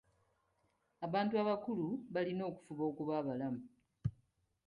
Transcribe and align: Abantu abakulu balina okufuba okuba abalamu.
Abantu 1.05 1.33
abakulu 1.43 1.87
balina 2.13 2.43
okufuba 2.51 2.83
okuba 2.91 3.13
abalamu. 3.21 3.61